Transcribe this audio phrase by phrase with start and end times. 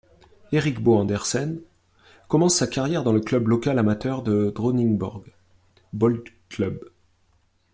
[0.51, 1.61] Erik Bo Andersen
[2.27, 5.31] commence sa carrière dans le club local amateur du Dronningborg
[5.93, 6.79] Boldklub.